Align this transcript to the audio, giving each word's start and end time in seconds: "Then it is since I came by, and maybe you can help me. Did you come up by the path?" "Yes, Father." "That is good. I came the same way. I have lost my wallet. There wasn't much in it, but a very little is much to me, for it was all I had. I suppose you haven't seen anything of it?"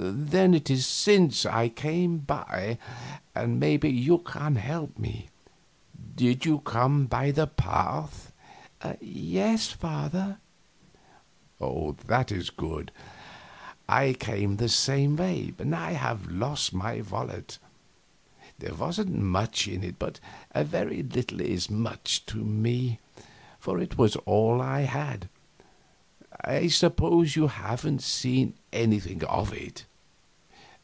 "Then 0.00 0.54
it 0.54 0.70
is 0.70 0.86
since 0.86 1.44
I 1.44 1.68
came 1.68 2.18
by, 2.18 2.78
and 3.34 3.58
maybe 3.58 3.88
you 3.90 4.18
can 4.18 4.54
help 4.56 4.96
me. 4.96 5.28
Did 6.14 6.44
you 6.44 6.60
come 6.60 7.04
up 7.04 7.10
by 7.10 7.30
the 7.32 7.48
path?" 7.48 8.30
"Yes, 9.00 9.72
Father." 9.72 10.38
"That 11.58 12.30
is 12.30 12.50
good. 12.50 12.92
I 13.88 14.12
came 14.12 14.58
the 14.58 14.68
same 14.68 15.16
way. 15.16 15.52
I 15.72 15.92
have 15.92 16.26
lost 16.30 16.72
my 16.72 17.00
wallet. 17.00 17.58
There 18.60 18.74
wasn't 18.74 19.16
much 19.18 19.66
in 19.66 19.82
it, 19.82 19.98
but 19.98 20.20
a 20.52 20.62
very 20.62 21.02
little 21.02 21.40
is 21.40 21.68
much 21.70 22.24
to 22.26 22.36
me, 22.44 23.00
for 23.58 23.80
it 23.80 23.98
was 23.98 24.14
all 24.16 24.60
I 24.62 24.82
had. 24.82 25.28
I 26.44 26.68
suppose 26.68 27.34
you 27.34 27.48
haven't 27.48 28.02
seen 28.02 28.54
anything 28.72 29.24
of 29.24 29.52
it?" 29.52 29.84